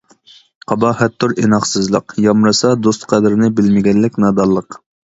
قاباھەتتۇر 0.71 1.35
ئىناقسىزلىق، 1.43 2.17
يامرىسا، 2.25 2.75
دوست 2.89 3.09
قەدرىنى 3.15 3.55
بىلمىگەنلىك 3.63 4.23
نادانلىق. 4.29 4.85